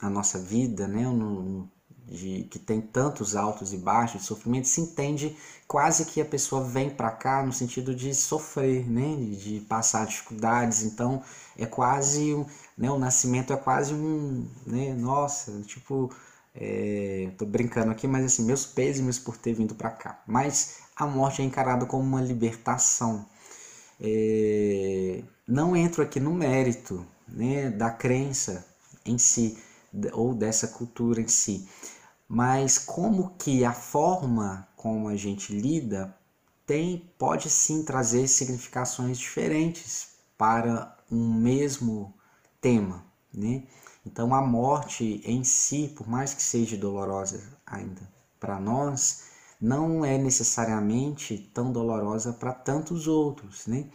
a 0.00 0.08
nossa 0.08 0.38
vida, 0.38 0.86
né, 0.86 1.02
no, 1.08 1.68
de 2.06 2.44
que 2.44 2.58
tem 2.58 2.80
tantos 2.80 3.34
altos 3.34 3.72
e 3.72 3.76
baixos 3.76 4.20
de 4.20 4.26
sofrimento, 4.26 4.68
se 4.68 4.80
entende 4.80 5.36
quase 5.66 6.04
que 6.06 6.20
a 6.20 6.24
pessoa 6.24 6.62
vem 6.62 6.88
para 6.88 7.10
cá 7.10 7.44
no 7.44 7.52
sentido 7.52 7.94
de 7.94 8.14
sofrer, 8.14 8.88
né, 8.88 9.16
de 9.36 9.60
passar 9.68 10.06
dificuldades. 10.06 10.82
Então 10.82 11.22
é 11.58 11.66
quase, 11.66 12.46
né, 12.78 12.90
o 12.90 12.98
nascimento 12.98 13.52
é 13.52 13.56
quase 13.56 13.92
um, 13.92 14.46
né, 14.66 14.94
nossa, 14.94 15.60
tipo, 15.62 16.10
é, 16.54 17.30
tô 17.36 17.44
brincando 17.44 17.90
aqui, 17.90 18.06
mas 18.06 18.24
assim, 18.24 18.44
meus 18.44 18.64
pêsames 18.64 19.18
por 19.18 19.36
ter 19.36 19.52
vindo 19.54 19.74
para 19.74 19.90
cá. 19.90 20.22
Mas 20.26 20.78
a 20.94 21.06
morte 21.06 21.42
é 21.42 21.44
encarada 21.44 21.86
como 21.86 22.04
uma 22.04 22.20
libertação. 22.20 23.26
É, 24.00 25.22
não 25.46 25.76
entro 25.76 26.02
aqui 26.02 26.20
no 26.20 26.32
mérito, 26.32 27.04
né, 27.28 27.70
da 27.70 27.90
crença 27.90 28.64
em 29.04 29.18
si 29.18 29.58
ou 30.12 30.34
dessa 30.34 30.68
cultura 30.68 31.20
em 31.20 31.28
si, 31.28 31.66
mas 32.28 32.78
como 32.78 33.30
que 33.38 33.64
a 33.64 33.72
forma 33.72 34.66
como 34.76 35.08
a 35.08 35.16
gente 35.16 35.52
lida 35.52 36.14
tem 36.66 37.10
pode 37.18 37.48
sim 37.48 37.84
trazer 37.84 38.26
significações 38.28 39.18
diferentes 39.18 40.16
para 40.36 40.96
um 41.10 41.34
mesmo 41.34 42.12
tema, 42.60 43.04
né? 43.32 43.64
Então 44.04 44.34
a 44.34 44.40
morte 44.42 45.20
em 45.24 45.44
si, 45.44 45.92
por 45.96 46.08
mais 46.08 46.34
que 46.34 46.42
seja 46.42 46.76
dolorosa 46.76 47.42
ainda 47.66 48.02
para 48.38 48.60
nós, 48.60 49.24
não 49.60 50.04
é 50.04 50.18
necessariamente 50.18 51.50
tão 51.54 51.72
dolorosa 51.72 52.32
para 52.32 52.52
tantos 52.52 53.06
outros, 53.06 53.66
né? 53.66 53.88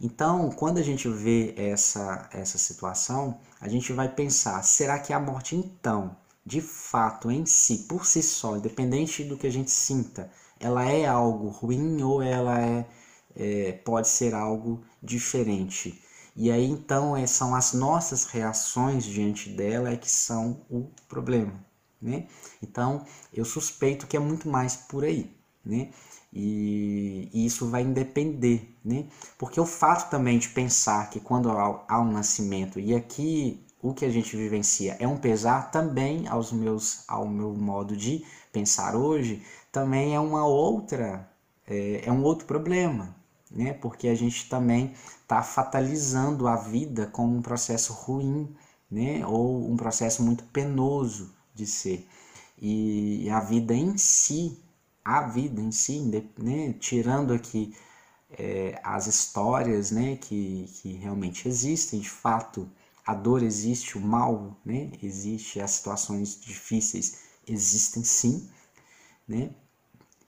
Então, 0.00 0.50
quando 0.50 0.78
a 0.78 0.82
gente 0.82 1.08
vê 1.08 1.54
essa, 1.56 2.28
essa 2.30 2.58
situação, 2.58 3.40
a 3.60 3.68
gente 3.68 3.92
vai 3.92 4.08
pensar: 4.08 4.62
será 4.62 4.98
que 4.98 5.12
a 5.12 5.18
morte, 5.18 5.56
então, 5.56 6.14
de 6.46 6.60
fato, 6.60 7.30
em 7.30 7.44
si, 7.44 7.78
por 7.88 8.06
si 8.06 8.22
só, 8.22 8.56
independente 8.56 9.24
do 9.24 9.36
que 9.36 9.48
a 9.48 9.50
gente 9.50 9.70
sinta, 9.70 10.30
ela 10.60 10.84
é 10.88 11.04
algo 11.04 11.48
ruim 11.48 12.00
ou 12.02 12.22
ela 12.22 12.60
é, 12.60 12.86
é 13.34 13.72
pode 13.72 14.08
ser 14.08 14.32
algo 14.32 14.80
diferente? 15.02 16.00
E 16.36 16.50
aí, 16.50 16.66
então, 16.66 17.16
é, 17.16 17.26
são 17.26 17.54
as 17.54 17.72
nossas 17.72 18.26
reações 18.26 19.04
diante 19.04 19.48
dela 19.50 19.90
é 19.90 19.96
que 19.96 20.10
são 20.10 20.60
o 20.70 20.86
problema. 21.08 21.52
Né? 22.00 22.26
Então, 22.62 23.04
eu 23.32 23.44
suspeito 23.44 24.06
que 24.06 24.16
é 24.16 24.20
muito 24.20 24.48
mais 24.48 24.76
por 24.76 25.02
aí. 25.04 25.34
Né? 25.64 25.90
E, 26.32 27.28
e, 27.32 27.46
isso 27.46 27.68
vai 27.68 27.84
depender, 27.84 28.76
né? 28.84 29.06
Porque 29.38 29.58
o 29.58 29.66
fato 29.66 30.10
também 30.10 30.38
de 30.38 30.50
pensar 30.50 31.08
que 31.10 31.18
quando 31.18 31.50
há, 31.50 31.84
há, 31.88 32.00
um 32.00 32.12
nascimento 32.12 32.78
e 32.78 32.94
aqui 32.94 33.65
o 33.88 33.94
que 33.94 34.04
a 34.04 34.10
gente 34.10 34.36
vivencia 34.36 34.96
é 35.00 35.06
um 35.06 35.16
pesar 35.16 35.70
também 35.70 36.26
aos 36.28 36.52
meus, 36.52 37.04
ao 37.08 37.26
meu 37.26 37.54
modo 37.54 37.96
de 37.96 38.24
pensar 38.52 38.94
hoje, 38.96 39.42
também 39.72 40.14
é 40.14 40.20
uma 40.20 40.46
outra, 40.46 41.28
é, 41.66 42.02
é 42.06 42.12
um 42.12 42.22
outro 42.22 42.46
problema, 42.46 43.14
né? 43.50 43.72
Porque 43.74 44.08
a 44.08 44.14
gente 44.14 44.48
também 44.48 44.92
está 45.22 45.42
fatalizando 45.42 46.48
a 46.48 46.56
vida 46.56 47.06
como 47.06 47.36
um 47.36 47.42
processo 47.42 47.92
ruim, 47.92 48.54
né? 48.90 49.26
Ou 49.26 49.70
um 49.70 49.76
processo 49.76 50.22
muito 50.22 50.44
penoso 50.44 51.34
de 51.54 51.66
ser. 51.66 52.06
E 52.58 53.28
a 53.30 53.40
vida 53.40 53.74
em 53.74 53.98
si 53.98 54.58
a 55.06 55.22
vida 55.22 55.60
em 55.60 55.70
si, 55.70 56.00
né, 56.36 56.72
tirando 56.80 57.32
aqui 57.32 57.72
é, 58.30 58.80
as 58.82 59.06
histórias 59.06 59.92
né, 59.92 60.16
que, 60.16 60.68
que 60.74 60.94
realmente 60.94 61.48
existem, 61.48 62.00
de 62.00 62.10
fato 62.10 62.68
a 63.06 63.14
dor 63.14 63.42
existe, 63.42 63.96
o 63.96 64.00
mal 64.00 64.56
né, 64.64 64.90
existe, 65.02 65.60
as 65.60 65.70
situações 65.72 66.40
difíceis 66.40 67.20
existem 67.46 68.02
sim, 68.02 68.48
né? 69.28 69.50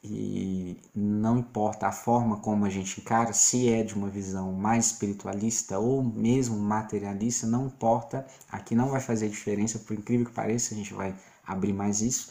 E 0.03 0.77
não 0.95 1.39
importa 1.39 1.89
a 1.89 1.93
forma 1.93 2.39
como 2.39 2.65
a 2.65 2.71
gente 2.71 3.01
encara, 3.01 3.33
se 3.33 3.69
é 3.69 3.83
de 3.83 3.95
uma 3.95 4.09
visão 4.09 4.53
mais 4.53 4.87
espiritualista 4.87 5.79
ou 5.79 6.03
mesmo 6.03 6.57
materialista, 6.57 7.49
não 7.49 7.67
importa, 7.67 8.25
aqui 8.51 8.77
não 8.77 8.91
vai 8.91 9.01
fazer 9.01 9.29
diferença, 9.29 9.81
por 9.81 9.99
incrível 9.99 10.27
que 10.27 10.33
pareça, 10.33 10.73
a 10.73 10.77
gente 10.77 10.95
vai 10.95 11.17
abrir 11.45 11.73
mais 11.73 12.01
isso, 12.01 12.31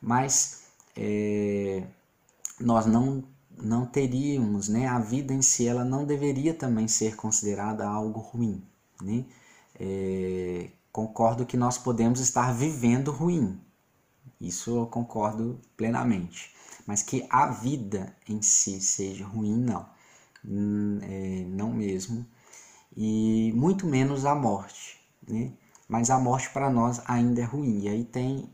mas 0.00 0.64
é, 0.94 1.84
nós 2.60 2.84
não, 2.84 3.24
não 3.56 3.86
teríamos, 3.86 4.68
né? 4.68 4.86
a 4.86 4.98
vida 4.98 5.32
em 5.32 5.40
si 5.40 5.66
ela 5.66 5.84
não 5.86 6.04
deveria 6.04 6.52
também 6.52 6.86
ser 6.86 7.16
considerada 7.16 7.88
algo 7.88 8.20
ruim. 8.20 8.62
Né? 9.02 9.24
É, 9.78 10.70
concordo 10.90 11.46
que 11.46 11.56
nós 11.56 11.76
podemos 11.76 12.20
estar 12.20 12.52
vivendo 12.52 13.10
ruim, 13.10 13.60
isso 14.40 14.76
eu 14.76 14.86
concordo 14.86 15.60
plenamente, 15.76 16.54
mas 16.86 17.02
que 17.02 17.26
a 17.30 17.46
vida 17.46 18.14
em 18.28 18.40
si 18.42 18.80
seja 18.80 19.26
ruim, 19.26 19.56
não, 19.56 19.86
hum, 20.44 20.98
é, 21.02 21.44
não 21.48 21.72
mesmo, 21.72 22.26
e 22.96 23.52
muito 23.54 23.86
menos 23.86 24.24
a 24.24 24.34
morte, 24.34 24.98
né? 25.28 25.52
mas 25.88 26.10
a 26.10 26.18
morte 26.18 26.50
para 26.50 26.70
nós 26.70 27.00
ainda 27.06 27.42
é 27.42 27.44
ruim, 27.44 27.80
e 27.82 27.88
aí 27.88 28.04
tem 28.04 28.50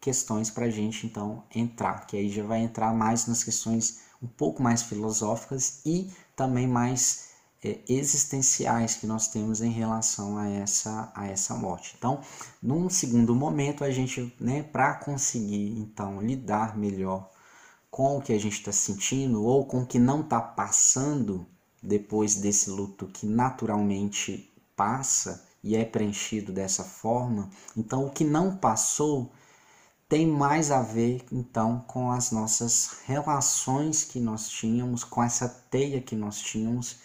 questões 0.00 0.50
para 0.50 0.66
a 0.66 0.70
gente 0.70 1.06
então 1.06 1.42
entrar, 1.54 2.06
que 2.06 2.16
aí 2.16 2.28
já 2.28 2.44
vai 2.44 2.60
entrar 2.60 2.92
mais 2.94 3.26
nas 3.26 3.42
questões 3.42 4.00
um 4.22 4.26
pouco 4.26 4.62
mais 4.62 4.82
filosóficas 4.82 5.80
e 5.84 6.10
também 6.36 6.66
mais 6.66 7.33
é, 7.64 7.80
existenciais 7.88 8.94
que 8.94 9.06
nós 9.06 9.28
temos 9.28 9.62
em 9.62 9.70
relação 9.70 10.36
a 10.36 10.48
essa, 10.48 11.10
a 11.14 11.26
essa 11.26 11.54
morte. 11.54 11.94
Então, 11.96 12.20
num 12.62 12.90
segundo 12.90 13.34
momento, 13.34 13.82
a 13.82 13.90
gente, 13.90 14.34
né, 14.38 14.62
para 14.62 14.94
conseguir 14.94 15.78
então 15.78 16.20
lidar 16.20 16.76
melhor 16.76 17.30
com 17.90 18.18
o 18.18 18.20
que 18.20 18.32
a 18.32 18.38
gente 18.38 18.58
está 18.58 18.72
sentindo 18.72 19.42
ou 19.44 19.64
com 19.64 19.82
o 19.82 19.86
que 19.86 19.98
não 19.98 20.20
está 20.20 20.40
passando 20.40 21.46
depois 21.82 22.34
desse 22.34 22.68
luto 22.68 23.06
que 23.06 23.26
naturalmente 23.26 24.52
passa 24.76 25.46
e 25.62 25.76
é 25.76 25.84
preenchido 25.84 26.52
dessa 26.52 26.84
forma, 26.84 27.48
então 27.74 28.06
o 28.06 28.10
que 28.10 28.24
não 28.24 28.56
passou 28.56 29.32
tem 30.08 30.26
mais 30.26 30.70
a 30.70 30.82
ver 30.82 31.24
então 31.32 31.82
com 31.86 32.10
as 32.10 32.30
nossas 32.30 32.98
relações 33.06 34.04
que 34.04 34.20
nós 34.20 34.48
tínhamos, 34.48 35.02
com 35.02 35.22
essa 35.22 35.48
teia 35.48 36.02
que 36.02 36.14
nós 36.14 36.38
tínhamos 36.38 36.98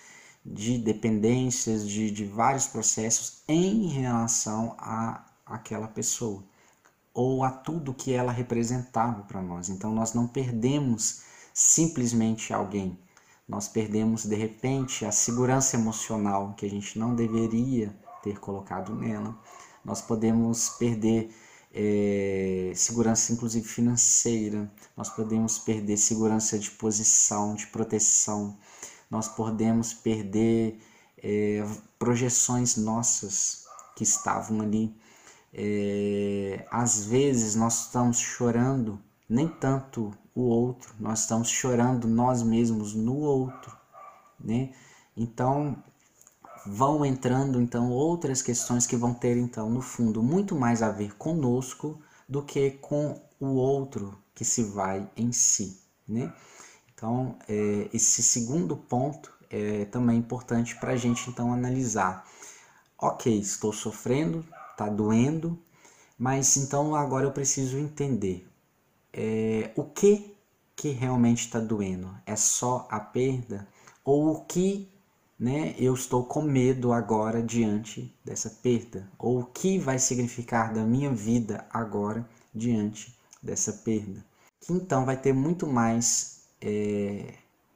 de 0.46 0.78
dependências, 0.78 1.88
de, 1.88 2.10
de 2.12 2.26
vários 2.26 2.68
processos 2.68 3.44
em 3.48 3.88
relação 3.88 4.76
a 4.78 5.26
aquela 5.46 5.88
pessoa 5.88 6.44
ou 7.14 7.44
a 7.44 7.50
tudo 7.52 7.94
que 7.94 8.14
ela 8.14 8.32
representava 8.32 9.24
para 9.24 9.42
nós. 9.42 9.70
Então 9.70 9.94
nós 9.94 10.14
não 10.14 10.28
perdemos 10.28 11.24
simplesmente 11.54 12.54
alguém, 12.54 12.98
nós 13.48 13.68
perdemos 13.68 14.26
de 14.26 14.36
repente 14.36 15.06
a 15.06 15.12
segurança 15.12 15.76
emocional 15.76 16.54
que 16.56 16.66
a 16.66 16.70
gente 16.70 16.98
não 16.98 17.16
deveria 17.16 17.94
ter 18.24 18.40
colocado 18.40 18.96
nela. 18.96 19.38
Nós 19.84 20.02
podemos 20.02 20.70
perder 20.70 21.34
é, 21.74 22.72
segurança 22.76 23.34
inclusive 23.34 23.68
financeira, 23.68 24.72
nós 24.96 25.10
podemos 25.10 25.60
perder 25.60 25.98
segurança 25.98 26.58
de 26.58 26.72
posição, 26.72 27.56
de 27.56 27.68
proteção, 27.68 28.58
nós 29.10 29.28
podemos 29.28 29.94
perder 29.94 30.80
é, 31.22 31.66
projeções 31.98 32.78
nossas 32.78 33.66
que 33.96 34.04
estavam 34.04 34.62
ali. 34.62 34.96
É, 35.54 36.66
às 36.72 37.06
vezes 37.06 37.56
nós 37.56 37.86
estamos 37.86 38.20
chorando 38.20 39.00
nem 39.28 39.48
tanto 39.48 40.12
o 40.34 40.42
outro, 40.42 40.94
nós 41.00 41.22
estamos 41.22 41.50
chorando 41.50 42.08
nós 42.08 42.42
mesmos 42.44 42.94
no 42.94 43.18
outro, 43.18 43.76
né? 44.40 44.72
Então 45.18 45.84
vão 46.66 47.06
entrando 47.06 47.60
então 47.62 47.90
outras 47.90 48.42
questões 48.42 48.86
que 48.86 48.96
vão 48.96 49.14
ter 49.14 49.38
então 49.38 49.70
no 49.70 49.82
fundo 49.82 50.22
muito 50.22 50.56
mais 50.56 50.82
a 50.82 50.92
ver 50.92 51.16
conosco 51.16 52.00
do 52.28 52.44
que 52.44 52.72
com 52.72 53.20
o 53.40 53.48
outro 53.56 54.18
que 54.36 54.46
se 54.46 54.64
vai 54.64 55.10
em 55.18 55.32
si, 55.32 55.80
né? 56.08 56.34
Então 57.00 57.38
é, 57.48 57.90
esse 57.94 58.22
segundo 58.22 58.76
ponto 58.76 59.32
é 59.50 59.86
também 59.86 60.18
importante 60.18 60.76
para 60.76 60.92
a 60.92 60.98
gente 60.98 61.30
então 61.30 61.54
analisar. 61.54 62.28
Ok, 63.02 63.40
estou 63.40 63.72
sofrendo, 63.72 64.46
está 64.72 64.90
doendo, 64.90 65.58
mas 66.18 66.58
então 66.58 66.94
agora 66.94 67.26
eu 67.26 67.32
preciso 67.32 67.78
entender 67.78 68.46
é, 69.14 69.72
o 69.78 69.86
que 69.86 70.36
que 70.76 70.90
realmente 70.90 71.46
está 71.46 71.58
doendo. 71.58 72.14
É 72.26 72.36
só 72.36 72.86
a 72.92 73.00
perda 73.00 73.66
ou 74.04 74.34
o 74.34 74.44
que 74.44 74.92
né, 75.40 75.74
eu 75.78 75.94
estou 75.94 76.26
com 76.26 76.42
medo 76.42 76.92
agora 76.92 77.42
diante 77.42 78.14
dessa 78.26 78.50
perda? 78.50 79.10
Ou 79.18 79.40
o 79.40 79.46
que 79.46 79.80
vai 79.80 79.98
significar 79.98 80.74
da 80.74 80.84
minha 80.84 81.14
vida 81.14 81.66
agora 81.70 82.28
diante 82.54 83.18
dessa 83.42 83.72
perda? 83.72 84.26
Que 84.60 84.74
então 84.74 85.06
vai 85.06 85.16
ter 85.16 85.32
muito 85.32 85.66
mais 85.66 86.39
é, 86.62 87.36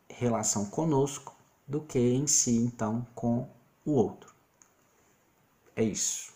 relação 0.10 0.65
conosco 0.65 1.36
do 1.67 1.82
que 1.82 2.00
em 2.00 2.28
si, 2.28 2.56
então, 2.58 3.06
com 3.15 3.48
o 3.86 3.93
outro. 3.93 4.34
É 5.76 5.84
isso. 5.84 6.33